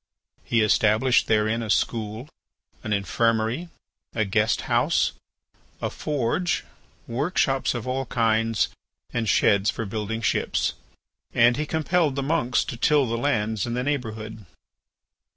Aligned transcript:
He 0.43 0.61
established 0.61 1.27
therein 1.27 1.61
a 1.61 1.69
school, 1.69 2.27
an 2.83 2.91
infirmary, 2.91 3.69
a 4.15 4.25
guest 4.25 4.61
house, 4.61 5.11
a 5.79 5.91
forge, 5.91 6.65
work 7.05 7.37
shops 7.37 7.75
of 7.75 7.87
all 7.87 8.07
kinds, 8.07 8.69
and 9.13 9.29
sheds 9.29 9.69
for 9.69 9.85
building 9.85 10.23
ships, 10.23 10.73
and 11.35 11.55
he 11.55 11.67
compelled 11.67 12.15
the 12.15 12.23
monks 12.23 12.63
to 12.63 12.77
till 12.77 13.05
the 13.05 13.15
lands 13.15 13.67
in 13.67 13.75
the 13.75 13.83
neighbourhood. 13.83 14.47